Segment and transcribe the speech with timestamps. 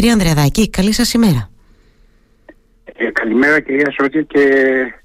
[0.00, 1.50] Κύριε Ανδρεαδάκη, καλή σας ημέρα.
[2.84, 4.40] Ε, καλημέρα κυρία Σότη και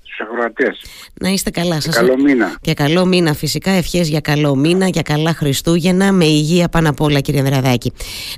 [0.01, 0.85] στους αγροατές.
[1.21, 1.95] Να είστε καλά σας.
[1.95, 2.57] Καλό μήνα.
[2.61, 7.01] Και καλό μήνα φυσικά, ευχές για καλό μήνα, για καλά Χριστούγεννα, με υγεία πάνω απ'
[7.01, 7.91] όλα κύριε Ανδρεαδάκη.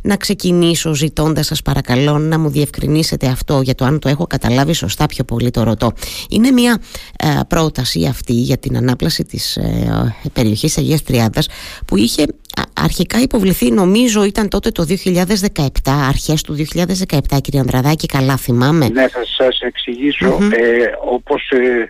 [0.04, 4.74] Να ξεκινήσω ζητώντας σας παρακαλώ να μου διευκρινίσετε αυτό για το αν το έχω καταλάβει
[4.74, 5.92] σωστά πιο πολύ το ρωτώ.
[6.30, 6.82] Είναι μια
[7.20, 11.48] ε, πρόταση αυτή για την ανάπλαση της ε, περιοχής Αγίας Τριάδας
[11.88, 12.26] που είχε
[12.74, 15.68] αρχικά υποβληθεί νομίζω ήταν τότε το 2017,
[16.08, 18.90] αρχές του 2017 κύριε Ανδραδάκη, καλά θυμάμαι.
[18.90, 21.90] Ναι, θα σας εξηγησω ε, όπως ε,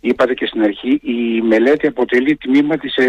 [0.00, 3.04] είπατε και στην αρχή, η μελέτη αποτελεί τμήμα της, ε,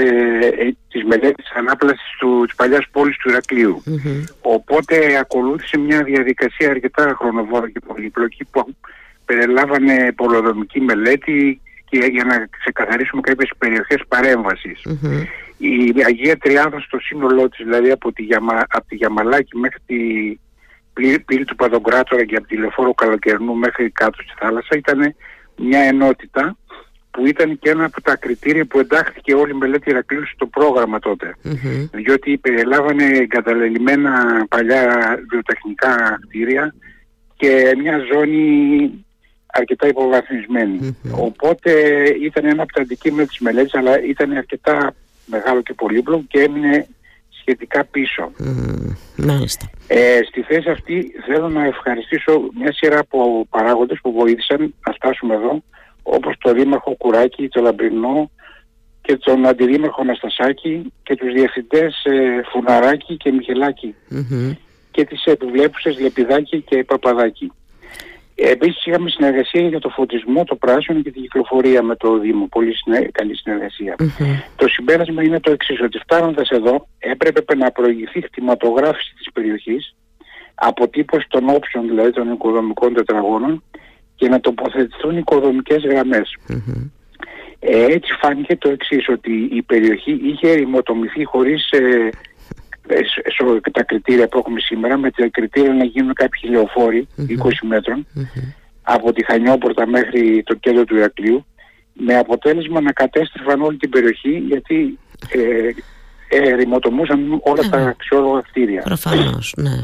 [0.59, 3.84] ε της μελέτης ανάπλασης του, της παλιάς πόλης του ηρακλειου
[4.42, 8.76] Οπότε ακολούθησε μια διαδικασία αρκετά χρονοβόρα και πολύπλοκη που
[9.26, 14.02] περιλάμβανε πολεοδομική μελέτη και για να ξεκαθαρίσουμε κάποιες περιοχές
[15.57, 19.95] η Αγία Τριάδα στο σύνολό της, δηλαδή από τη, Γιαμα, από τη Γιαμαλάκη μέχρι τη
[21.25, 25.16] πύλη του Παδογκράτορα και από τη Λεφόρο Καλοκαιρνού μέχρι κάτω στη θάλασσα ήταν
[25.55, 26.58] μια ενότητα
[27.11, 30.99] που ήταν και ένα από τα κριτήρια που εντάχθηκε όλη η μελέτη Ηρακλείου στο πρόγραμμα
[30.99, 31.36] τότε.
[31.44, 31.89] Mm-hmm.
[31.92, 36.73] Διότι περιλάβανε εγκαταλελειμμένα παλιά βιοτεχνικά κτίρια
[37.36, 38.92] και μια ζώνη
[39.47, 39.88] αρκετά
[41.11, 41.71] Οπότε
[42.21, 44.94] ήταν ένα από τα αντικείμενα της μελέτης αλλά ήταν αρκετά
[45.28, 46.88] μεγάλο και πολύπλοκο και έμεινε
[47.39, 48.31] σχετικά πίσω.
[49.88, 55.33] Ε, στη θέση αυτή θέλω να ευχαριστήσω μια σειρά από παράγοντες που βοήθησαν να φτάσουμε
[55.33, 55.64] εδώ
[56.03, 58.31] όπως το Δήμαρχο Κουράκη, το Λαμπρινό
[59.02, 63.95] και τον Αντιδήμαρχο Αναστασάκη και τους διευθυντές ε, Φουναράκη και μιχελακη
[64.92, 67.52] και τις επιβλέπουσες Λεπιδάκη και Παπαδάκη.
[68.39, 72.47] Επίσης είχαμε συνεργασία για το φωτισμό, το πράσινο και την κυκλοφορία με το Δήμο.
[72.47, 72.73] Πολύ
[73.11, 73.35] καλή
[74.55, 79.95] Το συμπέρασμα είναι το εξής, ότι φτάνοντας εδώ έπρεπε να προηγηθεί χτιματογράφηση της περιοχής,
[80.55, 83.63] αποτύπωση των όψεων δηλαδή των οικοδομικών τετραγώνων
[84.15, 85.83] και να τοποθετηθούν οικοδομικές
[87.59, 92.09] Ε, έτσι φάνηκε το εξής, ότι η περιοχή είχε ερημοτομηθεί χωρίς ε,
[93.71, 96.67] τα κριτήρια που έχουμε σήμερα με τα κριτήρια να γίνουν κάποιοι
[97.17, 98.08] 20 μετρων
[98.81, 101.45] από τη Χανιόπορτα μέχρι το κέντρο του Ηρακλείου
[101.93, 104.99] με αποτέλεσμα να κατέστρεφαν όλη την περιοχή γιατί
[105.30, 105.70] ε,
[106.30, 108.81] ερημοτομούσαν όλα τα αξιόλογα κτίρια.
[108.81, 109.77] Προφανώς, ναι.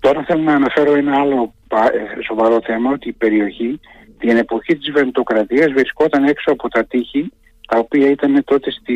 [0.00, 3.80] Τώρα θέλω να αναφέρω ένα άλλο ε, σοβαρό θέμα ότι η περιοχή
[4.18, 7.32] την εποχή της βεντοκρατίας βρισκόταν έξω από τα τείχη
[7.68, 8.94] τα οποία ήταν τότε στη,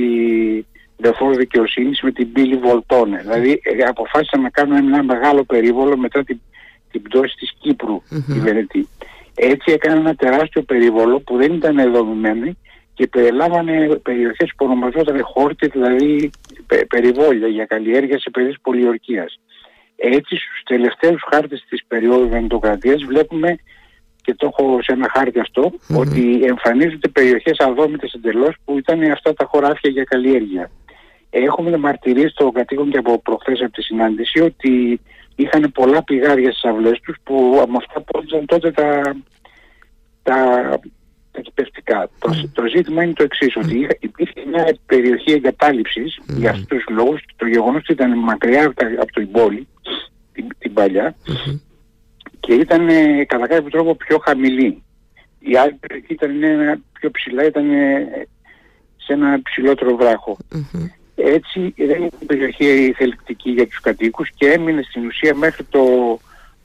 [0.97, 3.21] δεφόρο δικαιοσύνης με την πύλη Βολτώνε.
[3.23, 6.41] Δηλαδή ε, αποφάσισαν να κάνουν ένα μεγάλο περίβολο μετά την,
[6.91, 8.23] την πτώση της Κύπρου mm-hmm.
[8.27, 8.89] Βενετή.
[9.35, 12.57] Έτσι έκαναν ένα τεράστιο περίβολο που δεν ήταν εδομημένο
[12.95, 16.31] και περιλάμβανε περιοχές που ονομαζόταν χόρτη, δηλαδή
[16.89, 19.41] περιβόλια για καλλιέργεια σε περιοχές πολιορκίας.
[19.97, 23.59] Έτσι στους τελευταίους χάρτες της περίοδου Βενετοκρατίας βλέπουμε
[24.23, 25.41] και το έχω σε ένα χάρτη
[25.97, 30.71] ότι εμφανίζονται περιοχές αδόμητες εντελώς που ήταν αυτά τα χωράφια για καλλιέργεια.
[31.45, 35.01] Έχουμε μαρτυρίες των κατοίκων και από προχθές από τη συνάντηση ότι
[35.35, 39.17] είχαν πολλά πηγάδια στις αυλές τους που με αυτά πόντζαν τότε τα,
[40.23, 40.35] τα,
[41.31, 42.09] τα κυπευτικά.
[42.19, 47.21] Το, το ζήτημα είναι το εξής, ότι υπήρχε μια περιοχή εγκατάλειψης για αυτούς τους λόγους.
[47.21, 48.65] Και το γεγονός ότι ήταν μακριά
[49.01, 49.69] από, το πόλη,
[50.33, 51.15] την, την παλιά,
[52.41, 52.87] και ήταν
[53.27, 54.83] κατά κάποιο τρόπο πιο χαμηλή.
[55.39, 56.33] Η άλλη περιοχή ήταν
[56.93, 57.67] πιο ψηλά, ήταν
[58.97, 59.97] σε ένα ψηλότερο
[61.17, 65.81] έτσι δεν είναι περιοχή θελκτική για τους κατοίκους και έμεινε στην ουσία μέχρι το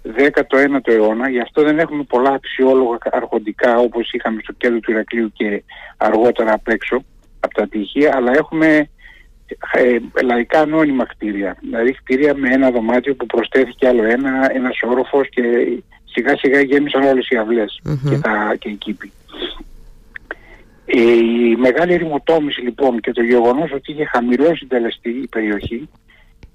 [0.04, 1.30] 19ο αιώνα.
[1.30, 5.64] Γι' αυτό δεν έχουμε πολλά αξιόλογα αρχοντικά όπως είχαμε στο κέντρο του Ηρακλείου και
[5.98, 7.04] αργότερα απ' έξω
[7.40, 8.90] από τα τυχεία, αλλά έχουμε
[9.74, 11.58] ε, λαϊκά ανώνυμα κτίρια.
[11.60, 15.42] Δηλαδή κτίρια με ένα δωμάτιο που προσθέθηκε άλλο ένα, ένας όροφος και
[16.06, 19.12] σιγά σιγά γέμισαν όλες οι αυλες και, τα, και οι κήποι.
[20.94, 25.90] Η μεγάλη ρημοτόμηση λοιπόν και το γεγονός ότι είχε χαμηλό συντελεστή η περιοχή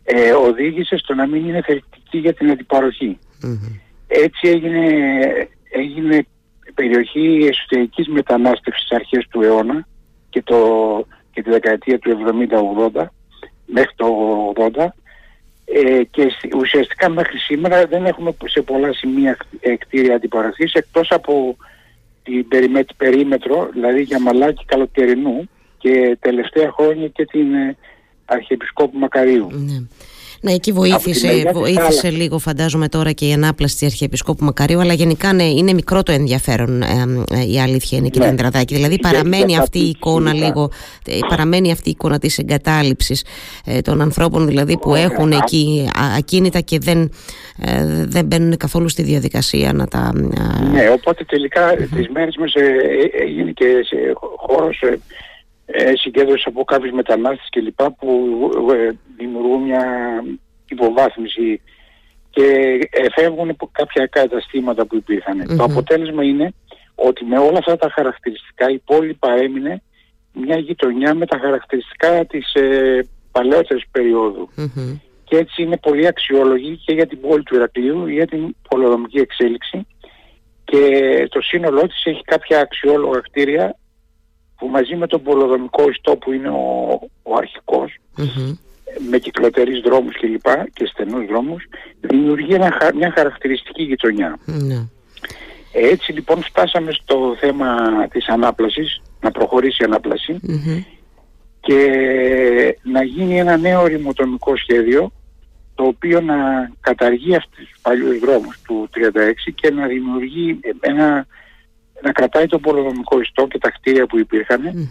[0.04, 3.18] ε, οδήγησε στο να μην είναι θετική για την αντιπαροχη
[4.06, 4.86] Έτσι έγινε,
[5.70, 6.26] έγινε
[6.74, 9.86] περιοχή εσωτερικής μετανάστευσης αρχές του αιώνα
[10.30, 10.58] και, το,
[11.32, 12.18] και τη δεκαετία του
[12.94, 13.04] 70-80
[13.66, 14.06] μέχρι το
[14.74, 14.86] 80
[15.64, 16.26] ε, και
[16.56, 19.36] ουσιαστικά μέχρι σήμερα δεν έχουμε σε πολλά σημεία
[19.78, 21.56] κτίρια αντιπαροχής εκτός από
[22.26, 27.76] την περίμετρο, δηλαδή για μαλάκι καλοκαιρινού και τελευταία χρόνια και την ε,
[28.24, 29.48] Αρχιεπισκόπου Μακαρίου.
[29.50, 29.86] Ναι.
[30.40, 35.32] Ναι, εκεί βοήθησε, βοήθησε λίγο φαντάζομαι τώρα και η ανάπλαση τη Αρχιεπισκόπου Μακαρίου, αλλά γενικά
[35.32, 36.82] ναι, είναι μικρό το ενδιαφέρον
[37.52, 38.64] η αλήθεια είναι κύριε ναι.
[38.66, 40.70] Δηλαδή παραμένει αυτή η εικόνα λίγο,
[41.06, 43.24] ε, παραμένει αυτή η εικόνα της εγκατάλειψης
[43.64, 47.10] ε, των ανθρώπων δηλαδή που έχουν εκεί ακίνητα και δεν,
[47.66, 50.12] ε, δεν μπαίνουν καθόλου στη διαδικασία να τα...
[50.72, 52.52] Ναι, οπότε τελικά τις μέρες μας
[53.20, 53.96] έγινε και σε
[54.36, 54.82] χώρος
[55.94, 58.28] συγκέντρωση από κάποιους μετανάστες κλπ που
[59.16, 59.84] δημιουργούν μια
[60.68, 61.60] υποβάθμιση
[62.30, 62.78] και
[63.14, 65.56] φεύγουν από κάποια καταστήματα που υπήρχαν.
[65.56, 66.52] Το αποτέλεσμα είναι
[66.94, 69.82] ότι με όλα αυτά τα χαρακτηριστικά η πόλη παρέμεινε
[70.32, 73.84] μια γειτονιά με τα χαρακτηριστικά της ε, παλαιότερης
[75.24, 79.86] Και έτσι είναι πολύ αξιόλογη και για την πόλη του Ηρακλείου, για την πολεοδομική εξέλιξη.
[80.64, 80.80] Και
[81.30, 83.76] το σύνολό της έχει κάποια αξιόλογα κτίρια
[84.56, 86.88] που μαζί με τον πολεοδομικό ιστό που είναι ο,
[87.22, 87.98] ο αρχικος
[89.10, 91.64] με κυκλοτερείς δρόμους κλπ και, και στενούς δρόμους
[92.00, 92.58] δημιουργεί
[92.94, 93.96] μια χαρακτηριστική
[94.44, 94.86] ναι.
[95.72, 97.76] Έτσι λοιπόν φτάσαμε στο θέμα
[98.10, 100.40] της ανάπλασης, να προχωρήσει η αναπλαση
[101.60, 105.12] και να γίνει ένα νέο ρημοτομικό σχέδιο
[105.74, 106.36] το οποίο να
[106.80, 111.26] καταργεί αυτούς τους παλιούς δρόμους του 36 και να δημιουργεί ένα,
[112.02, 114.90] να κρατάει το πολυδομικό ιστό και τα κτίρια που υπήρχαν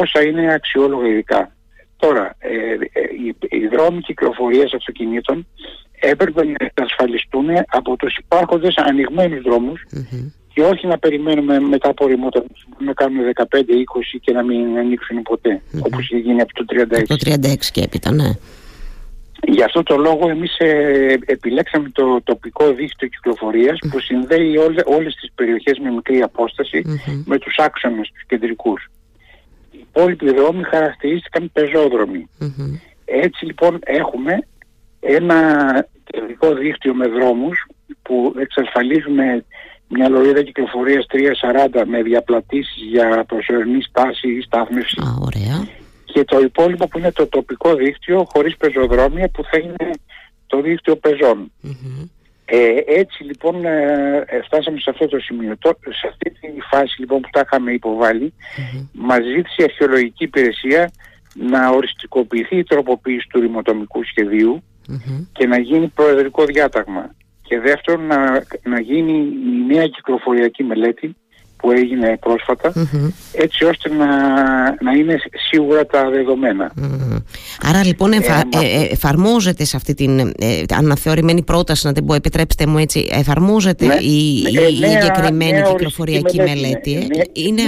[0.00, 1.50] όσα είναι αξιόλογα ειδικά.
[1.96, 5.46] Τώρα, ε, ε, οι, οι δρόμοι κυκλοφορίας αυτοκινήτων
[6.00, 9.40] έπρεπε να εξασφαλιστούν από τους υπάρχοντες ανοιγμένους
[10.52, 12.44] και όχι να περιμένουμε μετά από ρημότα
[12.78, 13.46] να κάνουμε 15-20
[14.20, 15.80] και να μην ανοίξουν ποτέ mm-hmm.
[15.82, 17.02] όπως είχε γίνει από το 36.
[17.06, 18.30] Το 36 και έπειτα, ναι.
[19.42, 23.08] Γι' αυτό το λόγο εμείς ε, επιλέξαμε το τοπικό δίκτυο
[23.90, 26.22] που συνδέει όλε, όλες τις περιοχές με μικρή
[27.24, 28.90] με τους άξονες, τους κεντρικούς.
[29.70, 31.50] Οι υπόλοιποι δρόμοι χαρακτηρίστηκαν
[33.04, 34.46] Έτσι λοιπόν έχουμε
[35.00, 35.40] ένα
[36.04, 37.66] κεντρικό δίκτυο με δρόμους
[38.02, 39.44] που εξασφαλίζουμε
[39.88, 41.06] μια λωρίδα κυκλοφορίας
[41.76, 45.00] 340 με διαπλατήσεις για προσωρινή στάση ή στάθμευση.
[45.00, 45.68] Α, ωραία.
[46.16, 49.90] Και το υπόλοιπο που είναι το τοπικό δίκτυο χωρίς πεζοδρόμια που θα είναι
[50.46, 50.96] το δίκτυο
[52.44, 55.56] Ε, έτσι λοιπόν ε, φτάσαμε σε αυτό το σημείο.
[55.90, 58.88] σε αυτή τη φάση λοιπόν που τα είχαμε υποβάλει mm-hmm.
[58.92, 60.90] μας ζήτησε η αρχαιολογική υπηρεσία
[61.34, 64.00] να οριστικοποιηθεί η τροποποίηση του ρημοτομικού
[65.32, 67.14] και να γίνει προεδρικό διάταγμα.
[67.42, 71.16] Και δεύτερον να, να γίνει η νέα κυκλοφοριακή μελέτη
[71.56, 72.18] που έγινε
[73.32, 74.06] έτσι ώστε να,
[74.82, 75.16] να είναι
[75.50, 76.72] σίγουρα τα δεδομένα.
[77.62, 82.66] Άρα λοιπόν ε, ε, εφαρμόζεται σε αυτή την ε, αναθεωρημένη πρόταση, να την πω, επιτρέψτε
[82.66, 83.94] μου έτσι, εφαρμόζεται ναι.
[83.94, 87.08] η, η, η εγκεκριμένη κυκλοφοριακή μελέτη.
[87.32, 87.62] είναι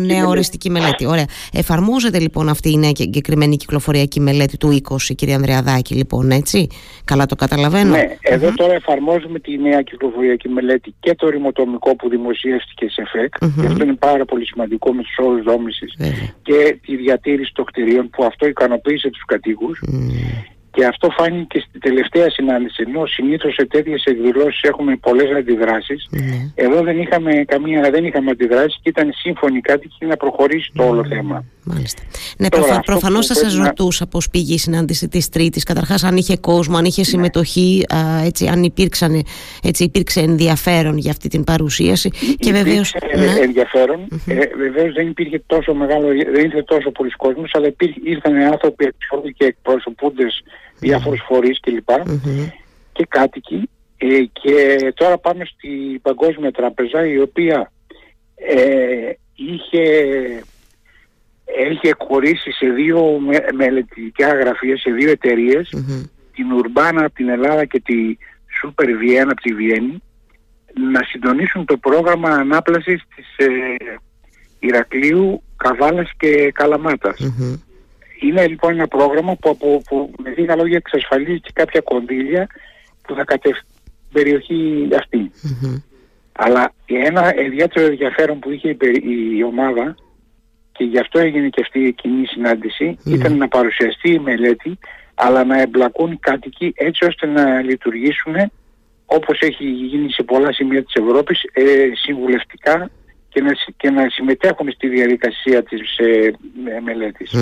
[0.00, 1.06] νέα οριστική μελέτη.
[1.06, 1.26] Ωραία.
[1.52, 6.68] Εφαρμόζεται λοιπόν αυτή η νέα εγκεκριμένη κυκλοφοριακή μελέτη του 20, κύριε Ανδρεαδάκη, λοιπόν, έτσι;
[7.04, 12.08] Καλά το καταλαβαίνω; Ναι, εδω τώρα εφαρμόζουμε τη νέα κυκλοφοριακή μελέτη και το ρημοτομικό που
[12.08, 15.94] δημοσιεύτηκε σε ΦΕΚ και αυτό είναι πάρα πολύ σημαντικό με τους όρους δόμησης
[16.42, 19.80] και τη διατήρηση των κτηρίων που αυτό ικανοποίησε τους κατοίκους
[20.78, 22.84] και αυτό φάνηκε και στην τελευταία συνάντηση.
[22.86, 26.52] Ενώ συνήθως σε τέτοιες εκδηλώσεις έχουμε πολλές αντιδράσεις, ναι.
[26.54, 31.04] εδώ δεν είχαμε καμία, δεν είχαμε αντιδράσεις και ήταν σύμφωνοι κάτοικοι να προχωρήσει το όλο
[31.04, 31.44] θέμα.
[31.72, 32.02] Μάλιστα.
[32.38, 35.64] Ναι, προφα, προφανώς θα σα ρωτούσα πώς πήγε η συνάντηση της Τρίτης.
[35.64, 37.06] Καταρχάς, αν είχε κόσμο, αν είχε ναι.
[37.06, 39.24] συμμετοχή, α, έτσι, αν υπήρξαν,
[39.62, 42.10] έτσι, υπήρξε ενδιαφέρον για αυτή την παρουσίαση.
[42.38, 42.82] Και βεβαίω.
[43.16, 43.40] Ναι.
[43.40, 44.08] ενδιαφέρον.
[44.10, 44.32] Mm-hmm.
[44.32, 48.94] Ε, βεβαίως δεν υπήρχε τόσο μεγάλο, δεν ήρθε τόσο πολλοί κόσμος, αλλά υπήρχε, ήρθαν άνθρωποι
[49.36, 50.42] και εκπροσωπούντες
[50.78, 51.88] διάφορους φορείς κλπ.
[52.92, 53.68] Και κάτοικοι.
[53.96, 55.68] Ε, και τώρα πάμε στη
[56.02, 57.72] Παγκόσμια Τράπεζα η οποία
[58.34, 59.82] ε, είχε,
[61.56, 65.18] έχει εκχωρήσει σε δύο με, μελετητικά γραφεία, σε δύο
[66.32, 68.16] την Ουρμπάνα από την Ελλάδα και τη
[68.62, 70.02] Super Vienna από τη Βιέννη,
[70.92, 73.48] να συντονίσουν το πρόγραμμα ανάπλασης της ε,
[74.58, 77.20] Ηρακλείου, Καβάλας και καλαματας
[78.20, 82.46] είναι λοιπόν ένα πρόγραμμα που, που, που με λίγα λόγια εξασφαλίζει και κάποια κονδύλια
[83.02, 84.88] που θα κατευθύνουν την περιοχή
[86.32, 88.76] Αλλά ένα ιδιαίτερο ενδιαφέρον που είχε
[89.36, 89.94] η, ομάδα
[90.78, 92.24] και γι' αυτό έγινε και αυτή η κοινή
[93.04, 94.78] ήταν να παρουσιαστεί η μελέτη
[95.14, 98.34] αλλά να εμπλακούν οι κάτοικοι έτσι ώστε να λειτουργήσουν
[99.06, 101.62] όπως έχει γίνει σε πολλά σημεία της Ευρώπης ε,
[101.94, 102.90] συμβουλευτικά
[103.28, 106.34] και να, και να συμμετέχουν στη διαδικασία της ε,
[106.84, 107.32] μελετης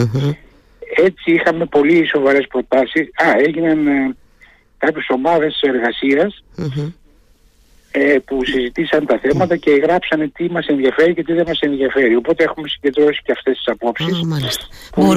[0.95, 3.09] έτσι είχαμε πολύ σοβαρές προτάσεις.
[3.15, 4.17] Α, έγιναν ε,
[4.79, 6.45] κάποιες ομάδες εργασίας
[7.99, 12.17] ε, που συζητήσαν τα θέματα και γράψανε τι μας ενδιαφέρει και τι δεν μας ενδιαφέρει.
[12.17, 14.21] Οπότε έχουμε συγκεντρώσει και αυτές τις απόψεις.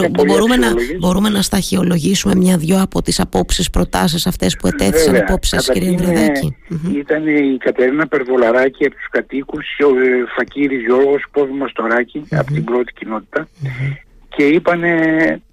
[0.10, 0.68] μπορούμε, να,
[1.00, 5.90] μπορούμε να σταχυολογήσουμε μια-δυο από τις απόψεις, προτάσεις αυτές που ετέθησαν Βέβαια, υπόψη σας κύριε
[5.90, 6.56] Ανδρεδάκη.
[6.96, 12.64] Ήταν η Κατερίνα Περβολαράκη από τους κατοίκους, ο ε, Φακύρης Γιώργος Πόδου Μαστοράκη από την
[12.64, 13.48] πρώτη κοινότητα
[14.36, 14.94] και είπανε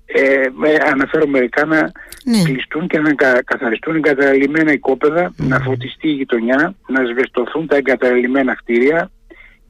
[0.06, 0.46] ε,
[0.90, 1.92] αναφέρω μερικά να
[2.24, 2.42] ναι.
[2.42, 9.10] κλειστούν και να καθαριστούν εγκαταλειμμένα οικόπεδα, να φωτιστεί η γειτονιά, να σβεστοθούν τα εγκαταλειμμένα κτίρια,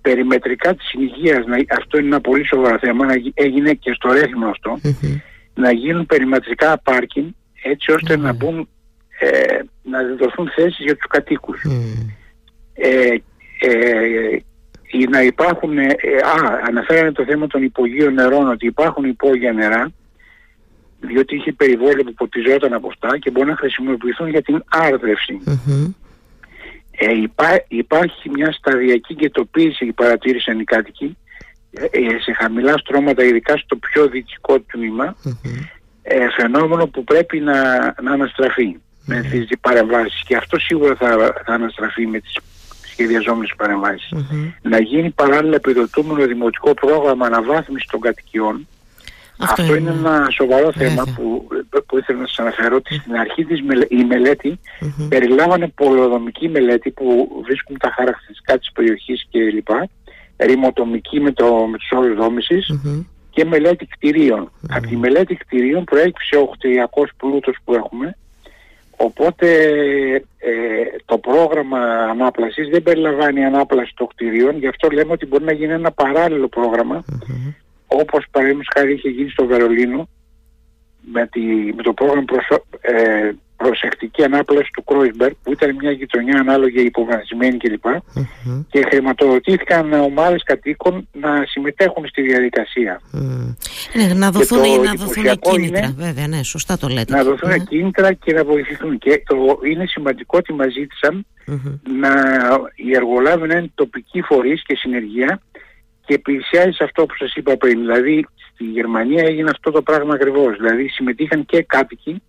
[0.00, 1.44] περιμετρικά της υγείας,
[1.78, 4.50] αυτό είναι ένα πολύ σοβαρό θέμα, να, έγινε και στο ρέθιμο
[5.54, 7.28] να γίνουν περιμετρικά πάρκινγκ
[7.62, 8.68] έτσι να μπουν,
[9.18, 11.64] ε, να δοθούν θέσεις για τους κατοίκους.
[12.74, 13.14] Ε,
[13.60, 14.38] ε,
[15.10, 15.84] να υπάρχουν, ε,
[16.22, 19.92] α, αναφέρανε το θέμα των υπογείων νερών, ότι υπάρχουν υπόγεια νερά,
[21.00, 25.40] διότι είχε περιβόλαιο που ποτιζόταν από αυτά και μπορεί να χρησιμοποιηθούν για την άρδρευση.
[26.98, 27.12] Ε,
[27.68, 31.16] υπάρχει μια σταδιακή κετοποίηση, παρατήρησαν οι κάτοικοι,
[31.70, 35.16] ε, σε χαμηλά στρώματα, ειδικά στο πιο δυτικό τμήμα,
[36.02, 40.22] ε, φαινόμενο που πρέπει να, να αναστραφεί με τις παρεμβάσεις.
[40.26, 42.38] Και αυτό σίγουρα θα, θα αναστραφεί με τις
[42.90, 43.54] σχεδιαζόμενες
[44.62, 48.68] Να γίνει παράλληλα επιδοτούμενο δημοτικό πρόγραμμα αναβάθμισης των κατοικιών,
[49.38, 51.48] αυτό, είναι ένα σοβαρό θέμα που,
[51.86, 55.06] που ήθελα να σας αναφέρω ότι στην αρχή της η μελέτη mm-hmm.
[55.08, 59.68] περιλάμβανε πολεοδομική μελέτη που βρίσκουν τα χαρακτηριστικά της περιοχής κλπ.
[60.36, 62.66] Ρημοτομική με, το, με τους όρους
[63.30, 64.50] και μελέτη κτηρίων.
[64.68, 68.16] Από τη μελέτη κτηρίων προέκυψε ο κτηριακός πλούτος που έχουμε
[68.96, 69.48] οπότε
[70.38, 70.52] ε,
[71.04, 71.78] το πρόγραμμα
[72.10, 76.48] ανάπλασης δεν περιλαμβάνει ανάπλαση των κτηρίων γι' αυτό λέμε ότι μπορεί να γίνει ένα παράλληλο
[76.48, 77.04] πρόγραμμα
[77.86, 80.08] όπως παραδείγματος χάρη είχε γίνει στο Βερολίνο
[81.12, 81.40] με, τη,
[81.76, 87.56] με το πρόγραμμα προσω, ε, προσεκτική ανάπλαση του Κρόισμπερ που ήταν μια γειτονιά ανάλογη υποβαθμισμένη
[87.56, 87.84] κλπ.
[87.84, 88.64] Mm-hmm.
[88.70, 93.00] Και χρηματοδοτήθηκαν ομάδες κατοίκων να συμμετέχουν στη διαδικασία.
[93.14, 93.54] Mm.
[93.92, 97.16] Ναι, να δοθούν, ή να δοθούν κίνητρα, είναι, βέβαια, ναι, σωστά το λέτε.
[97.16, 97.64] Να δοθούν mm.
[97.68, 98.98] κίνητρα και να βοηθηθούν.
[98.98, 101.80] Και το, είναι σημαντικό ότι μας ζήτησαν mm-hmm.
[102.00, 102.10] να
[102.74, 105.40] οι εργολάβοι να είναι τοπικοί φορείς και συνεργεία
[106.06, 107.80] και πλησιάζει σε αυτό που σας είπα πριν.
[107.80, 110.56] Δηλαδή στη Γερμανία έγινε αυτό το πράγμα ακριβώς.
[110.56, 112.22] Δηλαδή συμμετείχαν και κάτοικοι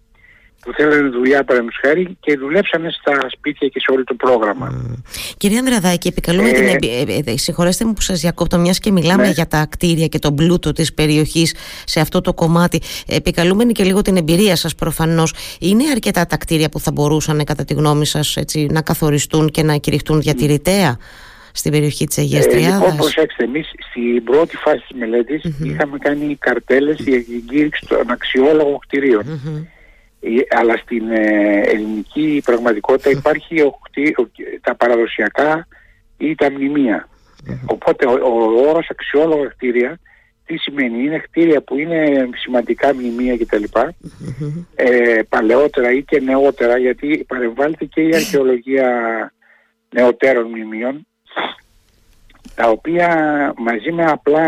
[0.67, 4.71] που θέλανε δουλειά παραδείγματος χάρη και δουλέψανε στα σπίτια και σε όλο το πρόγραμμα.
[4.71, 5.01] Mm.
[5.37, 6.65] Κύριε Ανδραδάκη, επικαλούμε την...
[6.65, 9.29] Ε, ε, ε, συγχωρέστε μου που σας διακόπτω, μιας και μιλάμε ναι.
[9.29, 11.55] για τα κτίρια και τον πλούτο της περιοχής
[11.85, 12.81] σε αυτό το κομμάτι.
[13.07, 15.33] Επικαλούμενοι και λίγο την εμπειρία σας προφανώς.
[15.59, 19.63] Είναι αρκετά τα κτίρια που θα μπορούσαν κατά τη γνώμη σας έτσι, να καθοριστούν και
[19.63, 20.97] να κηρυχτούν διατηρητέα
[21.57, 22.79] στην περιοχή της Αγίας ε, Τριάδας.
[22.79, 28.11] Λοιπόν, προσέξτε, εμείς στην πρώτη φάση της μελετης είχαμε κάνει καρτέλες για την κήρυξη των
[28.11, 28.79] αξιόλογων
[30.19, 33.79] ε, αλλά στην ε, ελληνική πραγματικότητα υπάρχει ο,
[34.61, 35.67] τα παραδοσιακά
[36.17, 37.09] ή τα μνημεία.
[37.65, 39.99] Οπότε ο, ο όρος αξιόλογα κτίρια
[40.47, 43.63] τι σημαίνει, είναι κτίρια που είναι σημαντικά μνημεία κτλ.
[44.75, 48.89] Ε, παλαιότερα ή και νεότερα γιατί παρεμβάλλεται και η αρχαιολογία
[49.89, 51.07] νεωτέρων μνημείων
[52.55, 53.09] τα οποία
[53.57, 54.45] μαζί με απλά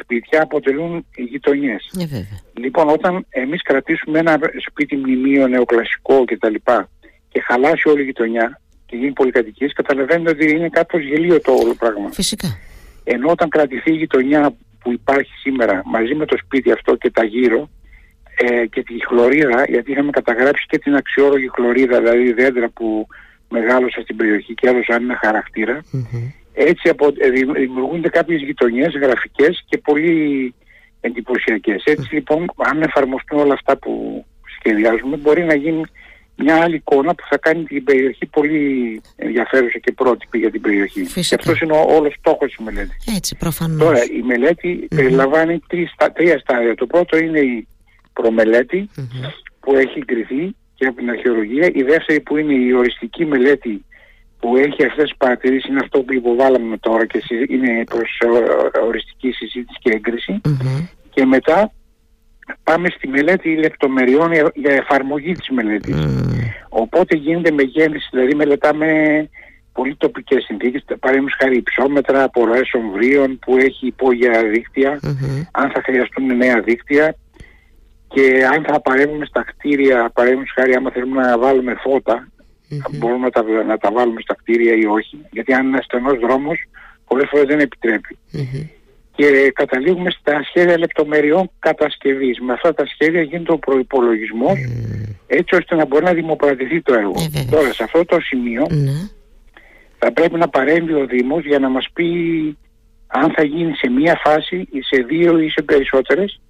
[0.00, 1.90] σπίτια αποτελούν γειτονιές.
[1.98, 4.38] Ε, λοιπόν, όταν εμείς κρατήσουμε ένα
[4.68, 6.88] σπίτι μνημείο νεοκλασικό και τα λοιπά
[7.28, 11.74] και χαλάσει όλη η γειτονιά και γίνει πολυκατοικίες, καταλαβαίνετε ότι είναι κάπως γελίο το όλο
[11.74, 12.10] πράγμα.
[12.10, 12.58] Φυσικά.
[13.04, 17.24] Ενώ όταν κρατηθεί η γειτονιά που υπάρχει σήμερα μαζί με το σπίτι αυτό και τα
[17.24, 17.70] γύρω
[18.36, 23.06] ε, και τη χλωρίδα, γιατί είχαμε καταγράψει και την αξιόλογη χλωρίδα, δηλαδή δέντρα που
[23.52, 25.44] μεγάλωσα στην περιοχή και έδωσαν ένα
[26.54, 30.54] έτσι απο, ε, δημιουργούνται κάποιες γειτονιές γραφικές και πολύ
[31.00, 31.82] εντυπωσιακές.
[31.84, 34.24] Έτσι λοιπόν αν εφαρμοστούν όλα αυτά που
[34.58, 35.82] σχεδιάζουμε μπορεί να γίνει
[36.36, 41.04] μια άλλη εικόνα που θα κάνει την περιοχή πολύ ενδιαφέρουσα και πρότυπη για την περιοχή.
[41.04, 41.20] Φυσικά.
[41.28, 43.06] Και αυτός είναι ο όλος στόχος της μελέτης.
[43.16, 43.78] Έτσι προφανώς.
[43.78, 46.74] Τώρα η μελέτη περιλαμβάνει τρεις, τρία στάδια.
[46.74, 47.68] Το πρώτο είναι η
[48.12, 48.88] προμελετη
[49.60, 51.70] που έχει εγκριθεί και από την αρχαιολογία.
[51.74, 53.84] Η δεύτερη που είναι η οριστική μελέτη
[54.40, 59.30] που έχει αυτές τις παρατηρήσεις είναι αυτό που υποβάλαμε τώρα και είναι προς ε, οριστική
[59.30, 60.40] συζήτηση και εγκριση
[61.10, 61.72] και μετά
[62.62, 65.96] πάμε στη μελέτη λεπτομεριών για εφαρμογή της μελέτης.
[66.68, 68.88] Οπότε γίνεται με γέννηση, δηλαδή μελετάμε
[69.72, 74.40] πολύ τοπικές συνθήκες, παραδείγματος χάρη υψόμετρα, απορροές ομβρίων που έχει υπόγεια
[75.50, 77.16] αν θα χρειαστούν νέα δίκτυα
[78.12, 82.28] και αν θα παρέμβουμε στα κτίρια, παραδείγματος χάρη άμα θέλουμε να βάλουμε φώτα,
[82.70, 82.96] mm-hmm.
[82.98, 85.18] μπορούμε να τα, να τα βάλουμε στα κτίρια ή όχι.
[85.30, 86.58] Γιατί αν είναι στενός δρόμος,
[87.08, 88.18] πολλές φορές δεν επιτρέπει.
[89.14, 92.40] Και καταλήγουμε στα σχέδια λεπτομεριών κατασκευής.
[92.40, 94.58] Με αυτά τα σχέδια γίνεται ο προϋπολογισμός
[95.26, 97.14] έτσι ώστε να μπορεί να δημοπρατηθεί το έργο.
[97.34, 98.92] Ε, Τώρα σε αυτό το σημείο ναι.
[99.98, 102.08] θα πρέπει να παρέμβει ο Δήμος για να μας πει
[103.06, 106.40] αν θα γίνει σε μία φάση ή σε δύο ή σε περισσότερες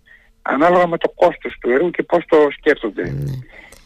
[0.42, 3.02] ανάλογα με το κόστος του έργου και πώς το σκέφτονται.
[3.02, 3.32] Ναι.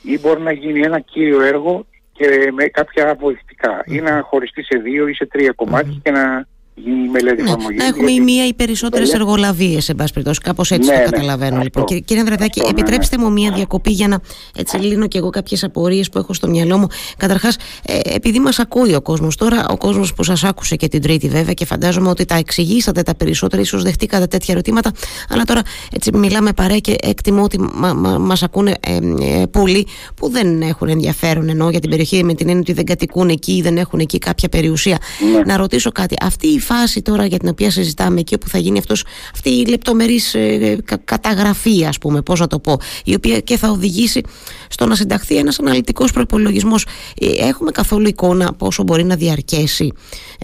[0.02, 4.78] Ή μπορεί να γίνει ένα κύριο έργο και με κάποια βοηθητικά ή να χωριστεί σε
[4.78, 5.54] δύο ή σε τρία
[6.02, 10.40] και να γίνει μελέτη ναι, Να έχουμε η μία ή περισσότερες εργολαβίες, εν πάση περιπτώσει.
[10.40, 11.60] Κάπως έτσι ναι, το ναι, καταλαβαίνω.
[11.62, 11.84] λοιπόν.
[11.84, 14.20] Κύριε, κύριε Ανδρεδάκη, ναι, επιτρέψτε μου μία διακοπή για να
[14.56, 16.86] έτσι λύνω και εγώ κάποιες απορίες που έχω στο μυαλό μου.
[17.16, 17.56] Καταρχάς,
[17.86, 21.28] ε, επειδή μας ακούει ο κόσμος τώρα, ο κόσμος που σας άκουσε και την Τρίτη
[21.28, 24.92] βέβαια και φαντάζομαι ότι τα εξηγήσατε τα περισσότερα, ίσως δεχτήκατε τέτοια ερωτήματα.
[25.28, 28.96] Αλλά τώρα έτσι μιλάμε παρέ και εκτιμώ ότι μα, μα, μας ακούνε ε,
[29.40, 32.84] ε, πολλοί που δεν έχουν ενδιαφέρον ενώ για την περιοχή με την έννοια ότι δεν
[32.84, 34.98] κατοικούν εκεί ή δεν έχουν εκεί κάποια περιουσία.
[35.46, 36.14] Να ρωτήσω κάτι.
[36.20, 39.66] Αυτή η φάση τώρα για την οποία συζητάμε εκεί όπου θα γίνει αυτός, αυτή η
[39.66, 44.20] λεπτομερής ε, καταγραφή ας πούμε πώς να το πω η οποία και θα οδηγήσει
[44.68, 46.86] στο να συνταχθεί ένας αναλυτικός προϋπολογισμός
[47.20, 49.92] ε, έχουμε καθόλου εικόνα πόσο μπορεί να διαρκέσει;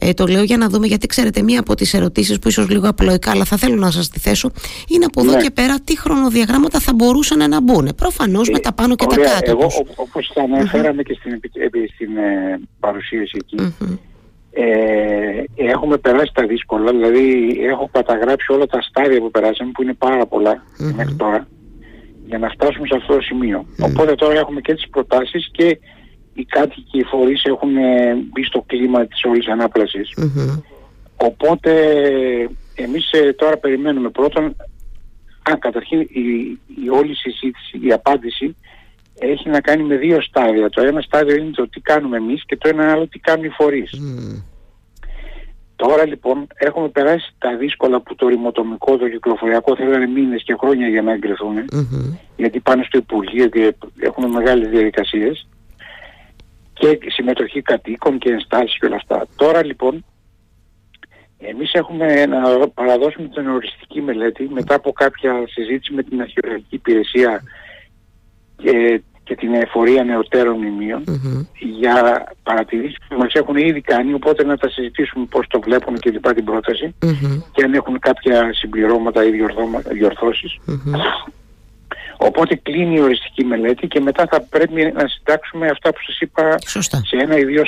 [0.01, 2.89] Ε, το λέω για να δούμε γιατί ξέρετε μία από τις ερωτήσεις που ίσως λίγο
[2.89, 4.51] απλοϊκά αλλά θα θέλω να σας τη θέσω
[4.89, 5.43] είναι από εδώ ναι.
[5.43, 7.89] και πέρα τι χρονοδιαγράμματα θα μπορούσαν να μπουν.
[7.97, 11.41] Προφανώς με τα πάνω και τα κάτω εγώ όπως θα αναφέραμε και στην,
[11.95, 12.11] στην
[12.81, 13.75] παρουσίαση εκεί
[14.55, 19.95] ε, έχουμε περάσει τα δύσκολα, δηλαδή έχω καταγράψει όλα τα στάδια που περάσαμε που είναι
[19.95, 20.27] πάρα
[20.97, 21.47] μέχρι τώρα
[22.27, 25.79] για να φτάσουμε σε αυτό το σημειο Οπότε τώρα έχουμε και τις προτάσεις και
[26.35, 29.47] οι κάτοικοι οι φορείς έχουν ε, μπει στο κλίμα της όλης
[31.17, 31.73] Οπότε
[32.75, 34.45] εμείς ε, τώρα περιμένουμε πρώτον,
[35.51, 38.57] α, καταρχήν η, η όλη συζήτηση, η απάντηση
[39.27, 40.69] έχει να κάνει με δύο στάδια.
[40.69, 43.49] Το ένα στάδιο είναι το τι κάνουμε εμείς και το ένα άλλο τι κάνουν οι
[43.49, 43.91] φορείς.
[45.77, 50.89] Τώρα λοιπόν έχουμε περάσει τα δύσκολα που το ρημοτομικό, το κυκλοφοριακό θέλανε μήνες και χρόνια
[50.89, 51.55] για να εγκριθουν
[52.37, 55.49] γιατί πάνε στο Υπουργείο και έχουν μεγάλες διαδικασίες
[56.73, 59.27] και συμμετοχή κατοίκων και ενστάσεις και όλα αυτά.
[59.37, 60.05] Τώρα λοιπόν
[61.39, 67.43] εμείς έχουμε να παραδώσουμε την οριστική μελέτη μετά από κάποια συζήτηση με την αρχαιολογική υπηρεσία
[68.57, 70.59] και και την εφορία νεωτέρων
[71.59, 76.11] για παρατηρήσεις που μας έχουν ήδη κάνει οπότε να τα συζητήσουμε πώς το βλέπουν και
[76.11, 76.95] λοιπά την πρόταση
[77.53, 79.31] και αν έχουν κάποια συμπληρώματα ή
[79.91, 80.59] διορθώσεις.
[82.17, 86.59] Οπότε κλείνει η οριστική μελέτη και μετά θα πρέπει να συντάξουμε αυτά που σας είπα
[87.07, 87.63] σε ένα ή δύο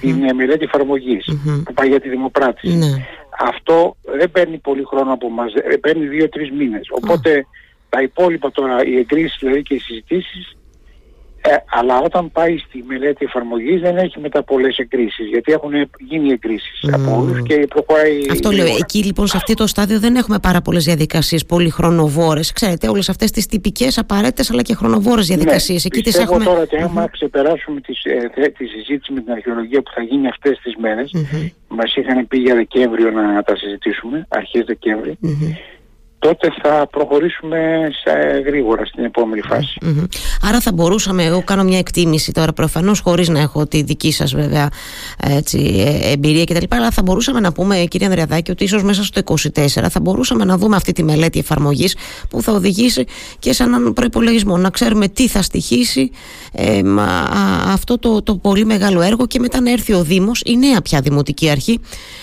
[0.00, 1.24] την ε, μελέτη εφαρμογής
[1.64, 2.76] που πάει για τη δημοπράτηση.
[2.76, 3.06] Ναι.
[3.38, 6.88] Αυτό δεν παίρνει πολύ χρόνο από μας, ε, παίρνει δύο-τρεις μήνες.
[6.90, 7.46] Οπότε
[7.88, 10.56] τα υπόλοιπα τώρα, οι εγκρίσεις δηλαδή και οι συζητήσεις
[11.46, 16.30] ε, αλλά όταν πάει στη μελέτη εφαρμογής δεν έχει μετά πολλές εγκρίσεις γιατί έχουν γίνει
[16.30, 16.92] εγκρίσεις mm.
[16.92, 18.20] από όλους και προχωράει...
[18.30, 22.52] Αυτό λέω, εκεί λοιπόν σε αυτό το στάδιο δεν έχουμε πάρα πολλές διαδικασίες πολύ χρονοβόρες.
[22.52, 25.84] Ξέρετε όλες αυτές τις τυπικές απαραίτητες αλλά και χρονοβόρες ναι, διαδικασίες.
[25.84, 26.44] Ναι, εκεί τις έχουμε...
[26.44, 28.04] τώρα ότι άμα ξεπεράσουμε τις,
[28.34, 31.50] ε, τη συζήτηση με την αρχαιολογία που θα γίνει αυτές τις μέρες mm-hmm.
[31.68, 35.18] μας είχαν πει για Δεκέμβριο να τα συζητήσουμε, αρχές Δεκέμβρη
[36.26, 37.58] τότε θα προχωρήσουμε
[38.04, 38.12] σε
[38.46, 39.40] γρήγορα στην επόμενη
[40.42, 44.34] Άρα θα μπορούσαμε, εγώ κάνω μια εκτίμηση τώρα προφανώς χωρίς να έχω τη δική σας
[44.34, 44.68] βέβαια
[45.20, 46.64] έτσι, ε, εμπειρία κτλ.
[46.68, 50.56] Αλλά θα μπορούσαμε να πούμε κύριε Ανδριαδάκη ότι ίσως μέσα στο 24 θα μπορούσαμε να
[50.56, 51.96] δούμε αυτή τη μελέτη εφαρμογής
[52.28, 53.04] που θα οδηγήσει
[53.38, 54.56] και σε έναν προπολογισμό.
[54.56, 56.10] Να ξέρουμε τι θα στοιχήσει
[56.52, 56.80] ε,
[57.66, 61.00] αυτό το, το πολύ μεγάλο έργο και μετά να έρθει ο Δήμος, η νέα πια
[61.00, 61.80] Δημοτική Αρχή,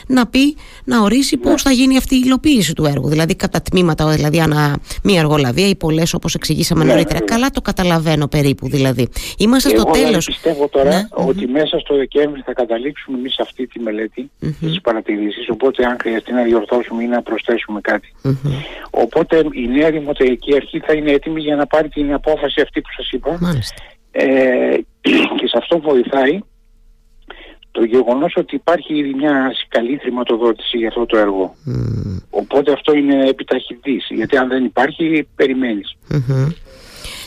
[0.07, 1.49] να πει, να ορίσει ναι.
[1.49, 3.09] πώς θα γίνει αυτή η υλοποίηση του έργου.
[3.09, 7.19] Δηλαδή κατά τμήμα δηλαδή ανά μία εργολαβία ή πολλές όπως εξηγήσαμε ναι, νωρίτερα.
[7.19, 7.25] Ναι.
[7.25, 9.07] Καλά το καταλαβαίνω περίπου δηλαδή.
[9.37, 10.25] Είμαστε Εγώ στο τέλος.
[10.25, 14.55] Πιστεύω τώρα ναι, ότι μέσα στο Δεκέμβρη θα καταλήξουμε εμείς αυτή τη μελέτη, mm-hmm.
[14.59, 15.51] τι παρατηρήσει.
[15.51, 17.79] Οπότε, αν χρειαστεί να διορθώσουμε ή να προσθέσουμε
[18.89, 22.89] Οπότε η νέα Δημοτική Αρχή θα είναι έτοιμη για να πάρει την απόφαση αυτή που
[22.95, 23.39] σας είπα.
[24.11, 24.23] Ε,
[25.37, 26.39] και σε αυτό βοηθάει
[27.71, 31.55] το γεγονός ότι υπάρχει ήδη μια καλή χρηματοδότηση για αυτό το έργο.
[32.29, 35.27] Οπότε αυτό είναι επιταχυντής, γιατί αν δεν υπάρχει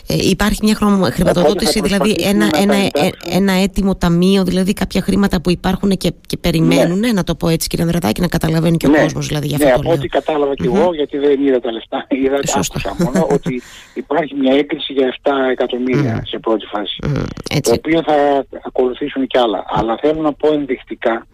[0.06, 0.74] ε, υπάρχει μια
[1.10, 2.90] χρηματοδότηση, δηλαδή ένα, ένα, ε,
[3.30, 7.12] ένα έτοιμο ταμείο, δηλαδή κάποια χρήματα που υπάρχουν και, και περιμένουν, ναι.
[7.12, 9.00] να το πω έτσι κύριε Ανδρετάκη, να καταλαβαίνει και ο ναι.
[9.00, 11.72] κόσμος δηλαδή για αυτό ναι, το από ό,τι κατάλαβα και εγώ, γιατί δεν είδα τα
[11.72, 13.62] λεφτά, είδα άκουσα μόνο ότι
[13.94, 17.24] υπάρχει μια έκκληση για 7 εκατομμύρια σε πρώτη φάση, mm
[17.62, 19.64] το οποίο θα ακολουθήσουν και άλλα.
[19.68, 21.26] Αλλά θέλω να πω ενδεικτικά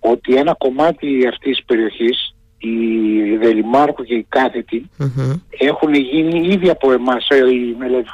[0.00, 4.90] ότι ένα κομμάτι αυτής της περιοχής οι Δελημάρχου και οι κάθετοι
[5.48, 8.08] έχουν γίνει ήδη από εμάς η μελέτη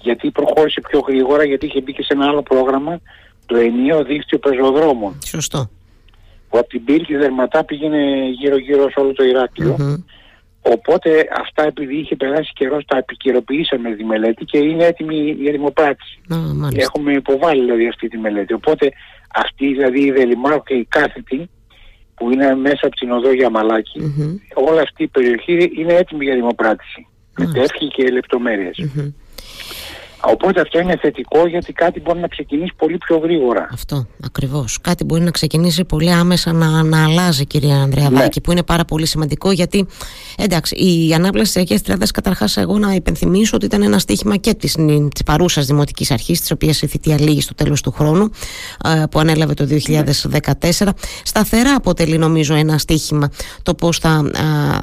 [0.00, 3.00] Γιατί προχώρησε πιο γρήγορα γιατί είχε μπει και σε ένα άλλο πρόγραμμα
[3.46, 5.18] το ενίο δίκτυο πεζοδρόμων.
[5.24, 5.70] Σωστό.
[6.48, 9.76] Που από την Πύλη Δερματά πήγαινε γύρω γύρω σε όλο το Ηράκλειο.
[10.62, 16.20] Οπότε αυτά επειδή είχε περάσει καιρός τα επικαιροποιήσαμε τη μελέτη και είναι έτοιμη για δημοπράτηση.
[16.72, 18.52] Έχουμε υποβάλει δηλαδή αυτή τη μελέτη.
[18.52, 18.92] Οπότε
[19.34, 21.50] αυτή δηλαδή η Δελημάρου και η κάθετη
[22.22, 24.00] που είναι μέσα από την οδό για μαλακι
[24.54, 27.06] όλη αυτή η περιοχή είναι έτοιμη για δημοπράτηση.
[27.38, 28.76] Με τεύχη και λεπτομέρειες.
[30.24, 33.68] Οπότε αυτό είναι θετικό γιατί κάτι μπορεί να ξεκινήσει πολύ πιο γρήγορα.
[33.72, 34.78] Αυτό ακριβώς.
[34.80, 38.42] Κάτι μπορεί να ξεκινήσει πολύ άμεσα να, να αλλάζει, κυρία Ανδρεαδάκη, ναι.
[38.42, 39.86] που είναι πάρα πολύ σημαντικό γιατί
[40.36, 44.54] εντάξει, η ανάπλαση της Αγίας Τριάδα, καταρχάς, εγώ να υπενθυμίσω ότι ήταν ένα στίχημα και
[44.54, 48.30] της παρούσας Δημοτικής Αρχής, της οποίας η θητεία λήγει στο τέλος του χρόνου,
[48.84, 50.94] ε, που ανέλαβε το 2014.
[51.24, 53.30] Σταθερά αποτελεί, νομίζω, ένα στίχημα
[53.62, 54.30] το πώς θα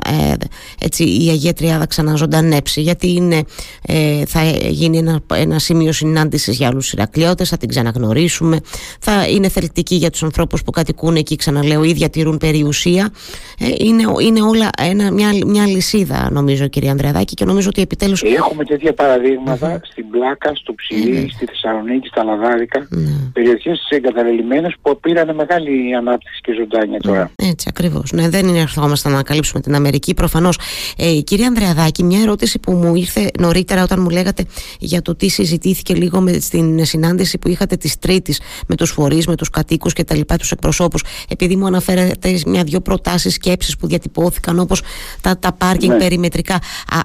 [0.05, 0.33] ε,
[0.79, 3.43] έτσι, η Αγία Τριάδα ξαναζωντανέψει, γιατί είναι,
[3.81, 8.59] ε, θα γίνει ένα ένα σημείο συνάντησης για άλλους Ηρακλειώτες, θα την ξαναγνωρίσουμε.
[8.99, 13.09] Θα είναι θελκτική για τους ανθρώπους που κατοικούν εκεί, ξαναλέω, ή διατηρούν περιουσία.
[13.59, 18.15] Ε, είναι, είναι όλα ένα, μια, μια λυσίδα, νομίζω, κύριε Ανδρεαδάκη, και νομίζω ότι επιτέλου.
[18.37, 18.93] Έχουμε τέτοια
[19.91, 22.87] στην Πλάκα, στο Ψηρή, mm στη Θεσσαλονίκη, στα Λαδάρικα.
[22.91, 23.29] Mm.
[23.33, 27.31] Περιοχές εγκαταλελειμμένες που πήραν μεγάλη ανάπτυξη και ζωντάνια τώρα.
[27.35, 28.11] Έτσι, ακριβώς.
[28.11, 30.13] Ναι, δεν είναι ερχόμαστε να ανακαλύψουμε την Αμερική.
[30.13, 30.59] Προφανώς.
[30.97, 34.45] Ε, κύριε Ανδρεαδάκη, μια ερώτηση που μου ήρθε νωρίτερα όταν μου λέγατε
[34.79, 39.27] για το τι συζητήθηκε λίγο με, στην συνάντηση που είχατε της Τρίτης με τους φορείς,
[39.27, 43.87] με τους κατοίκους και τα λοιπά, τους εκπροσώπους, επειδή μου αναφέρετε μια-δυο προτάσεις, σκέψεις που
[43.87, 44.81] διατυπώθηκαν, όπως
[45.21, 45.97] τα, τα πάρκινγκ ναι.
[45.97, 46.59] περιμετρικά.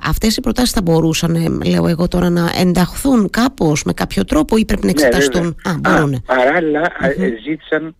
[0.07, 4.57] Αυτές οι προτάσεις θα μπορούσαν, ε, λέω εγώ τώρα, να ενταχθούν κάπως με κάποιο τρόπο
[4.57, 6.22] ή πρέπει να ναι, εξεταστούν; Ναι, Α, μπορούν.
[6.27, 6.92] παραλληλα
[7.44, 7.94] ζήτησαν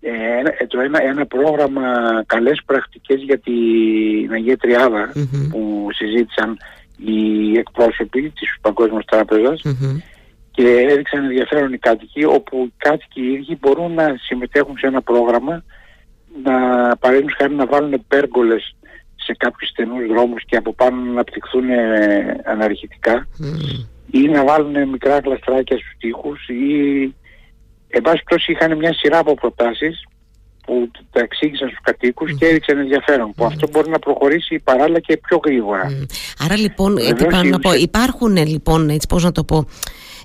[0.00, 1.82] ε, το ένα, ένα πρόγραμμα
[2.26, 4.56] καλές πρακτικές για την Αγία
[5.50, 6.58] που συζήτησαν
[6.96, 9.04] οι εκπρόσωποι της Παγκόσμιας
[10.50, 15.02] και έδειξαν ενδιαφέρον οι κάτοικοι όπου οι κάτοικοι οι ίδιοι μπορούν να συμμετέχουν σε ένα
[15.02, 15.64] πρόγραμμα
[16.42, 16.52] να
[16.96, 18.76] παρέμβουν χάρη να βάλουν πέργολες
[19.16, 23.26] σε κάποιους στενούς δρόμους και από πάνω να αναπτυχθούν ε, αναρχητικά
[24.10, 27.14] ή να βάλουν μικρά κλαστράκια στους τοίχους ή
[27.88, 30.04] εν πάση είχαν μια σειρά από προτάσεις
[30.64, 32.36] που τα εξήγησαν στους κατοίκους mm.
[32.38, 36.06] και έδειξαν ενδιαφέρον που αυτό μπορεί να προχωρήσει παράλληλα και πιο γρήγορα.
[36.44, 36.96] Άρα λοιπόν,
[37.50, 39.66] να πω, υπάρχουν λοιπόν, έτσι πώς να το πω,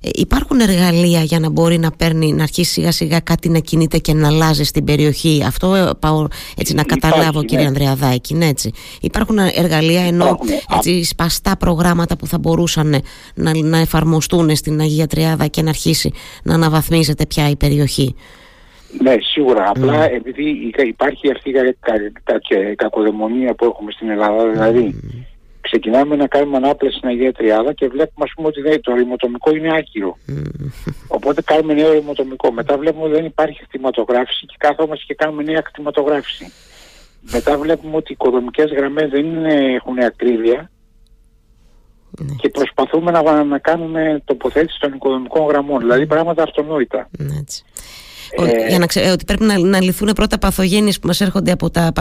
[0.01, 3.97] ε, υπάρχουν εργαλεία για να μπορεί να παίρνει, να αρχίσει σιγά σιγά κάτι να κινείται
[3.97, 5.43] και να αλλάζει στην περιοχή.
[5.45, 7.67] Αυτό ε, πάω έτσι να καταλάβω κύριε ναι.
[7.67, 8.33] Ανδρεαδάκη.
[8.33, 8.71] Ναι, έτσι.
[9.01, 10.39] Υπάρχουν εργαλεία ενώ
[10.75, 13.01] έτσι, σπαστά προγράμματα που θα μπορούσαν
[13.33, 16.11] να, να εφαρμοστούν στην Αγία Τριάδα και να αρχίσει
[16.43, 18.15] να αναβαθμίζεται πια η περιοχή.
[18.97, 19.69] Ναι, σίγουρα.
[19.69, 21.49] Απλά επειδή υπάρχει αυτή
[22.71, 24.99] η κακοδαιμονία που έχουμε στην Ελλάδα, δηλαδή
[25.61, 29.75] ξεκινάμε να κάνουμε ανάπλαση στην Αγία Τριάδα και βλέπουμε ας πούμε ότι το ρημοτομικό είναι
[29.77, 30.17] άκυρο.
[31.07, 32.51] Οπότε κάνουμε νέο ρημοτομικό.
[32.51, 36.51] Μετά βλέπουμε ότι δεν υπάρχει κτηματογράφηση και κάθομαστε και κάνουμε νέα κτηματογράφηση.
[37.31, 40.71] Μετά βλέπουμε ότι οι οικοδομικές γραμμές δεν είναι, έχουν ακρίβεια
[42.19, 42.35] ναι.
[42.35, 45.79] και προσπαθούμε να, να κάνουμε τοποθέτηση των οικοδομικών γραμμών.
[45.79, 47.09] Δηλαδή πράγματα αυτονόητα.
[47.17, 47.43] Ναι,
[48.37, 51.69] ε, για να ξε, ότι πρέπει να, να λυθούν πρώτα παθογένειες που μας έρχονται από,
[51.69, 51.93] τα,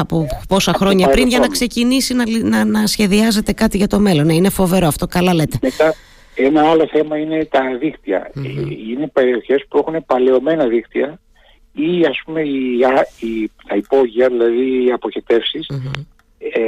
[0.00, 4.26] από πόσα χρόνια πριν για να ξεκινήσει να, να, να σχεδιάζεται κάτι για το μέλλον.
[4.26, 5.58] Ναι, είναι φοβερό αυτό, καλά λέτε.
[5.62, 5.94] Μετά,
[6.34, 8.30] ένα άλλο θέμα είναι τα δικτυα
[8.88, 11.18] Είναι περιοχές που έχουν παλαιωμένα δίκτυα
[11.72, 12.78] ή ας πούμε οι,
[13.20, 15.66] οι, τα υπόγεια, δηλαδή οι αποχετεύσεις
[16.38, 16.60] ε,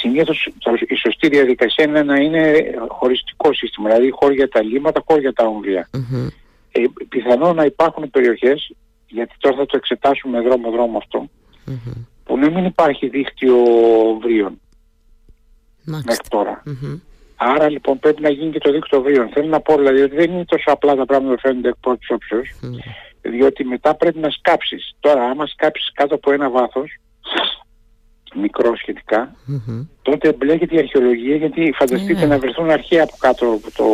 [0.00, 0.48] συνήθως
[0.88, 2.52] η σωστή διαδικασία είναι να είναι
[2.88, 5.88] χωριστικό σύστημα, δηλαδή χώρια τα λίμματα, χώρια τα ομβρια
[6.72, 8.72] ε, πιθανό να υπάρχουν περιοχές,
[9.06, 11.02] γιατί τώρα θα το εξετάσουμε δρόμο-δρόμο
[12.24, 13.56] που να μην υπάρχει δίκτυο
[14.22, 14.60] βρίων
[15.84, 16.62] μέχρι τώρα.
[17.36, 19.28] Άρα λοιπόν πρέπει να γίνει και το δίκτυο βρίων.
[19.28, 22.08] Θέλω να πω δηλαδή ότι δεν είναι τόσο απλά τα πράγματα που φαίνονται εκ πρώτης
[23.22, 24.96] διότι μετά πρέπει να σκάψεις.
[25.00, 26.98] Τώρα άμα σκάψεις κάτω από ένα βάθος,
[28.34, 29.34] μικρό σχετικά,
[30.02, 33.84] τότε μπλέκεται η αρχαιολογία γιατί φανταστείτε να βρεθούν αρχαία από κάτω από το,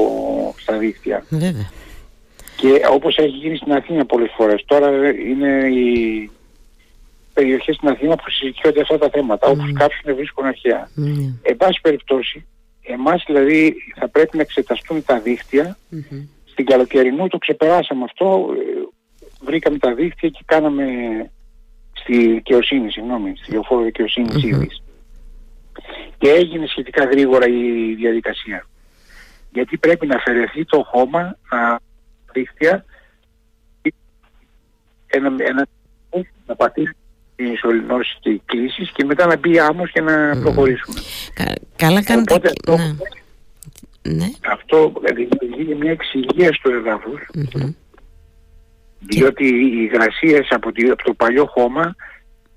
[0.61, 1.25] στα δίκτυα.
[2.61, 4.65] Και όπως έχει γίνει στην Αθήνα πολλές φορές.
[4.67, 6.31] Τώρα είναι οι
[7.35, 9.49] περιοχές στην Αθήνα που συζητιόνται αυτά τα θέματα.
[9.49, 9.51] Mm.
[9.51, 10.91] Όπως κάψουν βρίσκουν αρχαία.
[10.97, 11.35] Mm.
[11.43, 12.47] Εν πάση περιπτώσει,
[12.83, 15.77] εμάς δηλαδή θα πρέπει να εξεταστούν τα δίχτυα.
[15.93, 16.27] Mm-hmm.
[16.45, 18.49] Στην καλοκαιρινού το ξεπεράσαμε αυτό.
[19.41, 20.85] Βρήκαμε τα δίχτυα και κάναμε
[21.93, 24.67] στη δικαιοσύνη, συγγνώμη, στη λεωφόρο δικαιοσύνης mm-hmm.
[26.19, 28.67] Και έγινε σχετικά γρήγορα η διαδικασία.
[29.53, 31.79] Γιατί πρέπει να αφαιρεθεί το χώμα, να
[32.33, 32.85] δίχτυα
[35.07, 35.69] ένα, ένα
[36.47, 36.97] να πατήσει
[37.37, 41.01] η ισολυνώση και οι κλήσεις και μετά να μπει άμμος και να προχωρήσουμε.
[41.77, 42.35] καλά κάνετε.
[42.35, 42.77] Οπότε, αυτό,
[44.03, 44.15] ναι.
[44.15, 44.31] ναι.
[44.53, 44.93] αυτό
[45.41, 47.21] δημιουργεί μια εξηγία στο εδάφος
[48.99, 51.95] διότι οι υγρασίες από, από το παλιό χώμα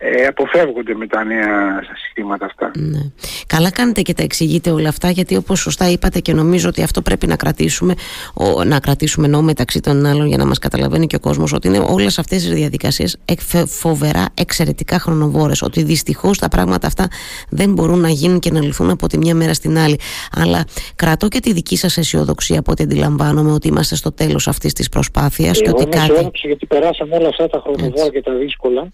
[0.03, 2.71] ε, αποφεύγονται με τα νέα συστήματα αυτά.
[2.75, 2.99] Ναι.
[3.47, 7.01] Καλά κάνετε και τα εξηγείτε όλα αυτά γιατί όπως σωστά είπατε και νομίζω ότι αυτό
[7.01, 7.93] πρέπει να κρατήσουμε
[8.33, 11.67] ο, να κρατήσουμε ενώ μεταξύ των άλλων για να μας καταλαβαίνει και ο κόσμος ότι
[11.67, 13.17] είναι όλες αυτές τις διαδικασίες
[13.65, 17.07] φοβερά εξαιρετικά χρονοβόρες ότι δυστυχώς τα πράγματα αυτά
[17.49, 19.99] δεν μπορούν να γίνουν και να λυθούν από τη μια μέρα στην άλλη
[20.31, 24.73] αλλά κρατώ και τη δική σας αισιοδοξία από ό,τι αντιλαμβάνομαι ότι είμαστε στο τέλος αυτής
[24.73, 26.47] της προσπάθειας Εγώ και ότι είμαι κάτι...
[26.47, 28.87] γιατί περάσαμε όλα αυτά τα χρονοβόρα και τα δύσκολα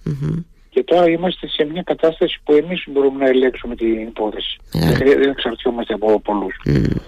[0.77, 4.57] και τώρα είμαστε σε μια κατάσταση που εμείς μπορούμε να ελέγξουμε την υπόθεση.
[4.71, 6.55] Δεν, δεν εξαρτιόμαστε από πολλούς.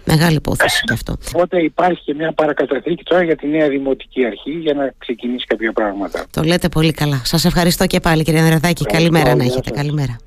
[0.06, 1.18] μεγάλη υπόθεση και αυτό.
[1.34, 5.72] Οπότε υπάρχει και μια παρακαταθήκη τώρα για τη νέα δημοτική αρχή για να ξεκινήσει κάποια
[5.72, 6.26] πράγματα.
[6.32, 7.22] Το λέτε πολύ καλά.
[7.24, 8.86] Σας ευχαριστώ και πάλι κύριε Νεραδάκη.
[8.86, 9.70] Καλημέρα να έχετε.
[9.70, 10.20] Καλημέρα.